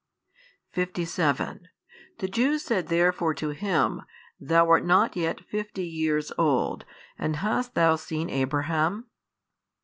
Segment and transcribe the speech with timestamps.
[0.71, 1.67] 57
[2.17, 4.01] The Jews said therefore to Him,
[4.39, 6.85] Thou art not yet fifty years old,
[7.19, 9.11] and hast Thou seen Abraham?